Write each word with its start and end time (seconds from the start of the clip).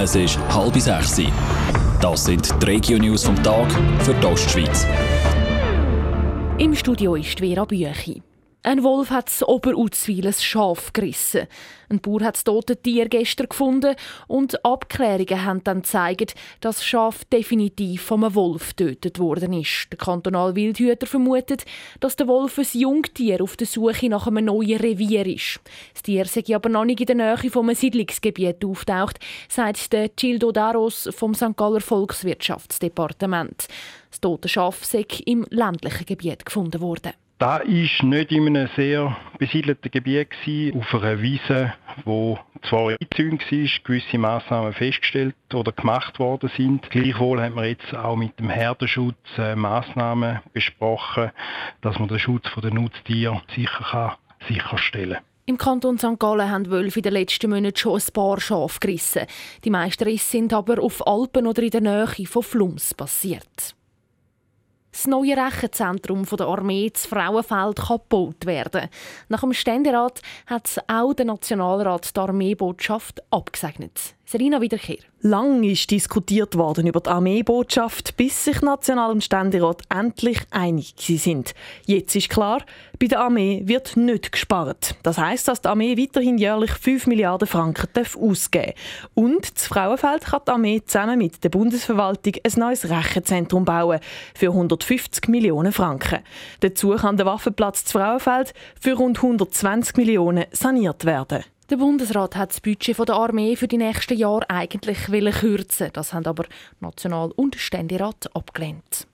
Es 0.00 0.14
ist 0.14 0.38
halb 0.54 0.76
sechs. 0.76 1.20
Das 2.00 2.24
sind 2.24 2.48
die 2.62 2.66
Regio-News 2.66 3.24
vom 3.24 3.34
Tag 3.42 3.66
für 4.04 4.14
die 4.14 4.26
Ostschweiz. 4.26 4.86
Im 6.58 6.72
Studio 6.76 7.16
ist 7.16 7.40
Vera 7.40 7.64
Büchi. 7.64 8.22
Ein 8.68 8.82
Wolf 8.82 9.08
hat 9.08 9.28
das 9.28 9.42
Oberutzwil 9.48 10.26
ein 10.26 10.34
Schaf 10.34 10.92
gerissen. 10.92 11.46
Ein 11.88 12.00
Bauer 12.00 12.20
hat 12.20 12.34
das 12.34 12.44
tote 12.44 12.76
Tier 12.76 13.08
gestern 13.08 13.48
gefunden 13.48 13.96
und 14.26 14.62
Abklärungen 14.62 15.42
haben 15.42 15.64
dann 15.64 15.80
gezeigt, 15.80 16.34
dass 16.60 16.76
das 16.76 16.84
Schaf 16.84 17.24
definitiv 17.24 18.02
vom 18.02 18.34
Wolf 18.34 18.76
getötet 18.76 19.18
worden 19.18 19.54
ist. 19.54 19.86
Der 19.90 19.96
kantonale 19.96 20.54
Wildhüter 20.54 21.06
vermutet, 21.06 21.64
dass 22.00 22.16
der 22.16 22.28
Wolf 22.28 22.58
ein 22.58 22.66
Jungtier 22.78 23.42
auf 23.42 23.56
der 23.56 23.66
Suche 23.66 24.10
nach 24.10 24.26
einem 24.26 24.44
neuen 24.44 24.78
Revier 24.78 25.24
ist. 25.24 25.60
Das 25.94 26.02
Tier 26.02 26.26
sei 26.26 26.54
aber 26.54 26.68
noch 26.68 26.84
nicht 26.84 27.00
in 27.00 27.06
der 27.06 27.16
Nähe 27.16 27.50
vom 27.50 27.74
Siedlungsgebiet 27.74 28.62
auftaucht, 28.66 29.18
sagt 29.48 29.94
der 29.94 30.10
Gildo 30.10 30.52
Daros 30.52 31.08
vom 31.16 31.32
St. 31.32 31.56
Galler 31.56 31.80
Volkswirtschaftsdepartement. 31.80 33.66
Das 34.10 34.20
tote 34.20 34.50
Schaf 34.50 34.84
sei 34.84 35.06
im 35.24 35.46
ländlichen 35.48 36.04
Gebiet 36.04 36.44
gefunden 36.44 36.82
worden. 36.82 37.14
Da 37.38 37.58
ist 37.58 38.02
nicht 38.02 38.32
in 38.32 38.48
einem 38.48 38.68
sehr 38.74 39.16
besiedelten 39.38 39.92
Gebiet 39.92 40.30
gewesen, 40.30 40.80
auf 40.80 40.92
einer 40.92 41.22
Wiese, 41.22 41.72
wo 42.04 42.36
zwar 42.68 42.88
eingezäunt 42.88 43.42
war, 43.52 43.68
gewisse 43.84 44.18
Massnahmen 44.18 44.72
festgestellt 44.72 45.36
oder 45.54 45.70
gemacht 45.70 46.18
worden 46.18 46.50
sind. 46.56 46.90
Gleichwohl 46.90 47.40
haben 47.40 47.54
wir 47.54 47.66
jetzt 47.66 47.94
auch 47.94 48.16
mit 48.16 48.36
dem 48.40 48.50
Herdenschutz 48.50 49.14
äh, 49.36 49.54
Massnahmen 49.54 50.40
besprochen, 50.52 51.30
dass 51.80 52.00
man 52.00 52.08
den 52.08 52.18
Schutz 52.18 52.48
der 52.60 52.74
Nutztiere 52.74 53.40
sicher 53.54 53.84
kann 53.88 54.12
sicherstellen 54.48 55.18
im 55.46 55.56
Kanton 55.56 55.96
St. 55.96 56.18
Gallen 56.18 56.50
haben 56.50 56.70
Wölfe 56.70 56.98
in 56.98 57.04
den 57.04 57.14
letzten 57.14 57.48
Monaten 57.48 57.74
schon 57.74 57.98
ein 57.98 58.12
paar 58.12 58.38
Schafe 58.38 58.80
gerissen. 58.80 59.22
Die 59.64 59.70
meisten 59.70 60.04
Risse 60.04 60.32
sind 60.32 60.52
aber 60.52 60.78
auf 60.78 61.06
Alpen 61.06 61.46
oder 61.46 61.62
in 61.62 61.70
der 61.70 61.80
Nähe 61.80 62.26
von 62.26 62.42
Flums 62.42 62.92
passiert. 62.92 63.74
Das 64.92 65.06
neue 65.06 65.36
Rechenzentrum 65.36 66.24
der 66.24 66.46
Armee 66.46 66.90
zu 66.92 67.08
Frauenfeld 67.08 67.76
kann 67.76 67.98
gebaut 67.98 68.46
werden. 68.46 68.88
Nach 69.28 69.40
dem 69.40 69.52
Ständerat 69.52 70.22
hat 70.46 70.82
auch 70.88 71.12
der 71.14 71.26
Nationalrat 71.26 72.16
die 72.16 72.20
Armeebotschaft 72.20 73.22
abgesegnet. 73.30 74.17
Serena 74.30 74.60
Wiederkehr. 74.60 74.98
Lang 75.22 75.62
ist 75.64 75.90
diskutiert 75.90 76.54
worden 76.54 76.86
über 76.86 77.00
die 77.00 77.08
Armeebotschaft, 77.08 78.14
bis 78.18 78.44
sich 78.44 78.60
National- 78.60 79.12
und 79.12 79.24
Ständerat 79.24 79.80
endlich 79.88 80.40
einig 80.50 80.92
sind. 80.98 81.54
Jetzt 81.86 82.14
ist 82.14 82.28
klar, 82.28 82.62
bei 82.98 83.06
der 83.06 83.20
Armee 83.20 83.62
wird 83.64 83.96
nicht 83.96 84.30
gespart. 84.30 84.96
Das 85.02 85.16
heißt, 85.16 85.48
dass 85.48 85.62
die 85.62 85.68
Armee 85.68 85.96
weiterhin 85.96 86.36
jährlich 86.36 86.72
5 86.72 87.06
Milliarden 87.06 87.48
Franken 87.48 87.88
ausgeben 88.20 88.74
darf. 88.74 89.08
Und 89.14 89.56
das 89.56 89.66
Frauenfeld 89.66 90.26
kann 90.26 90.42
die 90.46 90.52
Armee 90.52 90.82
zusammen 90.84 91.16
mit 91.16 91.42
der 91.42 91.48
Bundesverwaltung 91.48 92.34
ein 92.44 92.60
neues 92.60 92.90
Rechenzentrum 92.90 93.64
bauen 93.64 93.98
für 94.34 94.48
150 94.48 95.26
Millionen 95.28 95.72
Franken. 95.72 96.18
Dazu 96.60 96.90
kann 96.90 97.16
der 97.16 97.24
Waffenplatz 97.24 97.90
Frauenfeld 97.90 98.52
für 98.78 98.92
rund 98.92 99.16
120 99.16 99.96
Millionen 99.96 100.44
saniert 100.52 101.06
werden. 101.06 101.44
Der 101.70 101.76
Bundesrat 101.76 102.34
hat 102.34 102.48
das 102.48 102.62
Budget 102.62 102.98
der 102.98 103.14
Armee 103.14 103.54
für 103.54 103.68
die 103.68 103.76
nächsten 103.76 104.16
Jahre 104.16 104.48
eigentlich 104.48 105.04
kürzen. 105.04 105.90
Das 105.92 106.14
haben 106.14 106.24
aber 106.24 106.44
National- 106.80 107.32
und 107.32 107.56
Ständerat 107.56 108.34
abgelehnt. 108.34 109.06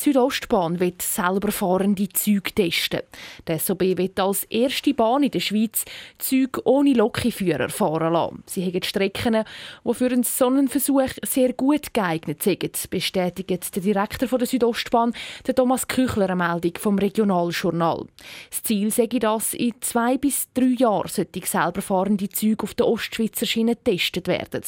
Die 0.00 0.04
Südostbahn 0.04 0.80
wird 0.80 1.02
selber 1.02 1.52
fahrende 1.52 2.08
Züge 2.08 2.54
testen. 2.54 3.02
Der 3.46 3.58
SOB 3.58 3.98
wird 3.98 4.18
als 4.18 4.44
erste 4.44 4.94
Bahn 4.94 5.22
in 5.22 5.30
der 5.30 5.40
Schweiz 5.40 5.84
Züge 6.16 6.66
ohne 6.66 6.94
Lokführer 6.94 7.68
fahren 7.68 8.14
lassen. 8.14 8.42
Sie 8.46 8.64
haben 8.64 8.82
Strecken, 8.82 9.44
die 9.84 9.94
für 9.94 10.06
einen 10.06 10.22
solchen 10.22 10.68
Versuch 10.68 11.10
sehr 11.22 11.52
gut 11.52 11.92
geeignet 11.92 12.42
sind, 12.42 12.88
bestätigt 12.88 13.50
der 13.50 13.82
Direktor 13.82 14.38
der 14.38 14.46
Südostbahn, 14.46 15.12
der 15.46 15.54
Thomas 15.54 15.86
Küchler, 15.86 16.30
eine 16.30 16.36
Meldung 16.36 16.78
vom 16.78 16.98
Regionaljournal. 16.98 18.06
Das 18.48 18.62
Ziel 18.62 18.90
sei 18.90 19.06
das, 19.06 19.52
in 19.52 19.74
zwei 19.82 20.16
bis 20.16 20.50
drei 20.54 20.76
Jahren 20.78 21.08
sollte 21.08 21.44
selber 21.44 21.82
fahrende 21.82 22.30
Züge 22.30 22.62
auf 22.62 22.72
der 22.72 22.86
Ostschweizer 22.86 23.44
Schiene 23.44 23.76
getestet 23.76 24.28
werden. 24.28 24.62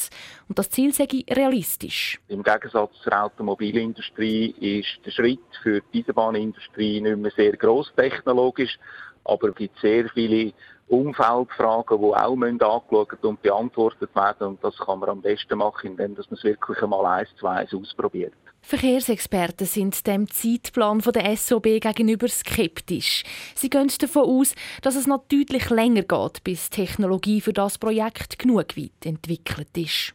Und 0.49 0.59
das 0.59 0.69
Ziel 0.69 0.93
sei 0.93 1.09
realistisch. 1.31 2.21
Im 2.29 2.43
Gegensatz 2.43 2.93
zur 3.03 3.19
Automobilindustrie 3.19 4.55
ist 4.61 4.99
der 5.07 5.22
Schritt 5.23 5.41
für 5.63 5.81
die 5.93 6.01
Eisenbahnindustrie 6.01 7.01
nicht 7.01 7.19
mehr 7.19 7.31
sehr 7.37 7.57
gross 7.57 7.93
technologisch, 7.97 8.79
aber 9.25 9.51
es 9.51 9.55
gibt 9.55 9.79
sehr 9.79 10.09
viele 10.09 10.53
Umfeldfragen, 10.89 11.99
die 11.99 12.65
auch 12.65 12.83
angeschaut 12.83 13.25
und 13.25 13.41
beantwortet 13.41 14.15
werden. 14.15 14.49
Und 14.49 14.65
das 14.65 14.77
kann 14.77 14.99
man 14.99 15.11
am 15.11 15.23
besten 15.23 15.59
machen, 15.59 15.93
indem 15.93 16.15
man 16.15 16.25
es 16.31 16.45
wirklich 16.45 16.83
einmal 16.83 17.21
eins 17.21 17.29
zu 17.37 17.47
eins 17.47 17.73
ausprobiert. 17.73 18.35
Verkehrsexperten 18.65 19.67
sind 19.67 20.07
dem 20.07 20.31
Zeitplan 20.31 21.01
der 21.01 21.37
SOB 21.37 21.81
gegenüber 21.81 22.29
skeptisch. 22.29 23.25
Sie 23.55 23.71
gehen 23.71 23.91
davon 23.99 24.23
aus, 24.23 24.55
dass 24.83 24.97
es 24.97 25.07
noch 25.07 25.27
deutlich 25.29 25.69
länger 25.71 26.03
geht, 26.03 26.45
bis 26.45 26.71
Technologie 26.71 27.41
für 27.41 27.53
das 27.53 27.79
Projekt 27.79 28.39
genug 28.39 28.77
weit 28.77 29.05
entwickelt 29.05 29.77
ist. 29.77 30.15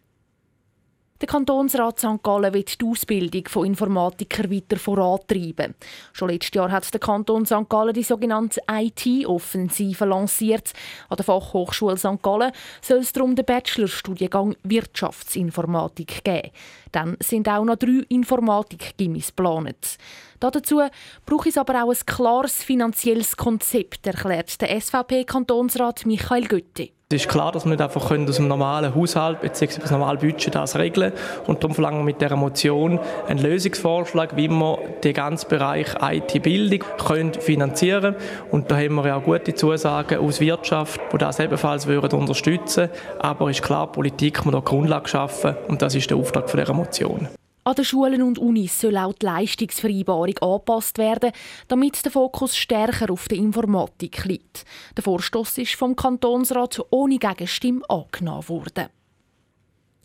Der 1.27 1.33
Kantonsrat 1.33 1.99
St. 1.99 2.23
Gallen 2.23 2.53
wird 2.53 2.79
die 2.79 2.85
Ausbildung 2.85 3.49
von 3.49 3.65
Informatikern 3.65 4.49
weiter 4.49 4.77
vorantreiben. 4.77 5.75
Schon 6.13 6.29
letztes 6.29 6.55
Jahr 6.55 6.71
hat 6.71 6.93
der 6.93 7.01
Kanton 7.01 7.45
St. 7.45 7.67
Gallen 7.67 7.93
die 7.93 8.03
sogenannte 8.03 8.61
IT-Offensive 8.71 10.05
lanciert. 10.05 10.71
An 11.09 11.17
der 11.17 11.25
Fachhochschule 11.25 11.97
St. 11.97 12.21
Gallen 12.21 12.53
soll 12.81 12.99
es 12.99 13.11
darum 13.11 13.35
den 13.35 13.43
Bachelorstudiengang 13.43 14.55
Wirtschaftsinformatik 14.63 16.23
geben. 16.23 16.51
Dann 16.93 17.17
sind 17.19 17.49
auch 17.49 17.65
noch 17.65 17.75
drei 17.75 18.05
Informatik-Gimmis 18.07 19.35
geplant. 19.35 19.97
Dazu 20.39 20.81
braucht 21.25 21.47
es 21.47 21.57
aber 21.57 21.83
auch 21.83 21.91
ein 21.91 22.05
klares 22.05 22.63
finanzielles 22.63 23.35
Konzept, 23.35 24.07
erklärt 24.07 24.61
der 24.61 24.79
SVP-Kantonsrat 24.79 26.05
Michael 26.05 26.47
Götti. 26.47 26.93
Es 27.09 27.21
ist 27.21 27.29
klar, 27.29 27.53
dass 27.53 27.63
wir 27.63 27.69
nicht 27.69 27.81
einfach 27.81 28.11
aus 28.11 28.35
dem 28.35 28.49
normalen 28.49 28.93
Haushalt 28.93 29.39
bzw. 29.39 29.79
das 29.79 29.91
normale 29.91 30.17
Budget 30.17 30.53
das 30.53 30.75
regeln 30.75 31.13
und 31.45 31.63
darum 31.63 31.73
verlangen 31.73 31.99
wir 31.99 32.03
mit 32.03 32.19
dieser 32.19 32.35
Motion 32.35 32.99
einen 33.29 33.39
Lösungsvorschlag, 33.39 34.35
wie 34.35 34.49
wir 34.49 34.77
den 35.05 35.13
ganzen 35.13 35.47
Bereich 35.47 35.87
IT-Bildung 36.01 36.83
finanzieren 37.39 38.15
können. 38.15 38.49
Und 38.51 38.69
da 38.69 38.75
haben 38.75 38.95
wir 38.95 39.07
ja 39.07 39.15
auch 39.15 39.23
gute 39.23 39.55
Zusagen 39.55 40.19
aus 40.19 40.41
Wirtschaft, 40.41 40.99
die 41.13 41.17
das 41.17 41.39
ebenfalls 41.39 41.87
würden 41.87 42.19
unterstützen 42.19 42.89
Aber 43.19 43.49
es 43.49 43.59
ist 43.59 43.63
klar, 43.65 43.89
Politik 43.89 44.43
muss 44.43 44.53
da 44.53 44.59
Grundlage 44.59 45.07
schaffen 45.07 45.55
und 45.69 45.81
das 45.81 45.95
ist 45.95 46.09
der 46.09 46.17
Auftrag 46.17 46.47
dieser 46.47 46.73
Motion. 46.73 47.29
An 47.67 47.75
den 47.75 47.83
Schulen 47.83 48.23
und 48.23 48.39
Unis 48.39 48.79
soll 48.79 48.95
auch 48.95 49.11
die 49.11 49.25
Leistungsvereinbarung 49.25 50.37
angepasst 50.37 50.97
werden, 50.97 51.33
damit 51.67 52.05
der 52.05 52.13
Fokus 52.13 52.55
stärker 52.55 53.11
auf 53.11 53.27
der 53.27 53.39
Informatik 53.39 54.23
liegt. 54.23 54.63
Der 54.95 55.03
Vorstoß 55.03 55.57
ist 55.57 55.75
vom 55.75 55.93
Kantonsrat 55.93 56.79
ohne 56.91 57.17
Gegenstimme 57.17 57.81
angenommen 57.89 58.47
worden. 58.47 58.87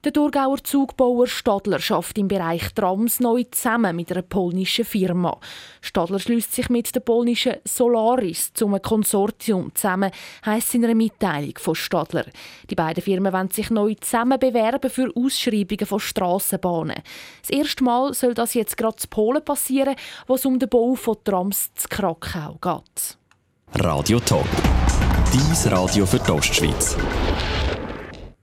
Der 0.04 0.12
Thurgauer 0.12 0.58
Zugbauer 0.64 1.28
Stadler 1.28 1.78
schafft 1.78 2.18
im 2.18 2.26
Bereich 2.26 2.74
Trams 2.74 3.20
neu 3.20 3.44
zusammen 3.44 3.94
mit 3.94 4.10
einer 4.10 4.22
polnischen 4.22 4.84
Firma. 4.84 5.38
Stadler 5.80 6.18
schließt 6.18 6.52
sich 6.52 6.68
mit 6.68 6.92
der 6.92 6.98
polnischen 6.98 7.58
Solaris 7.64 8.52
zum 8.52 8.82
Konsortium 8.82 9.72
zusammen, 9.76 10.10
heisst 10.44 10.74
in 10.74 10.84
einer 10.84 10.96
Mitteilung 10.96 11.54
von 11.56 11.76
Stadler. 11.76 12.26
Die 12.68 12.74
beiden 12.74 13.00
Firmen 13.00 13.32
wollen 13.32 13.52
sich 13.52 13.70
neu 13.70 13.94
zusammen 13.94 14.40
bewerben 14.40 14.90
für 14.90 15.08
Ausschreibungen 15.14 15.86
von 15.86 16.00
Strassenbahnen. 16.00 17.00
Das 17.40 17.50
erste 17.50 17.84
Mal 17.84 18.12
soll 18.12 18.34
das 18.34 18.54
jetzt 18.54 18.76
gerade 18.76 18.96
in 19.00 19.08
Polen 19.08 19.44
passieren, 19.44 19.94
wo 20.26 20.34
es 20.34 20.44
um 20.44 20.58
den 20.58 20.68
Bau 20.68 20.96
von 20.96 21.16
Trams 21.22 21.70
zu 21.76 21.86
Krakau 21.88 22.58
geht. 22.60 23.18
Radio 23.84 24.18
Top. 24.18 24.48
Dies 25.32 25.70
Radio 25.70 26.04
für 26.04 26.18
die 26.18 26.30
Ostschweiz. 26.32 26.96